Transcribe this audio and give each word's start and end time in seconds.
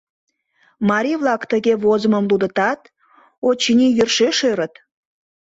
Марий-влак 0.89 1.41
тыге 1.51 1.73
возымым 1.83 2.25
лудытат, 2.29 2.79
очыни, 3.47 3.87
йӧршеш 3.97 4.37
ӧрыт. 4.49 4.73